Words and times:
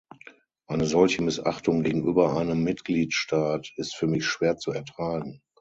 Eine 0.65 0.85
solche 0.87 1.21
Missachtung 1.21 1.83
gegenüber 1.83 2.35
einem 2.35 2.63
Mitgliedstaat 2.63 3.71
ist 3.75 3.93
für 3.93 4.07
mich 4.07 4.25
schwer 4.25 4.57
zu 4.57 4.71
ertragen. 4.71 5.43